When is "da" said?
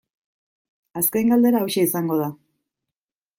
2.23-2.31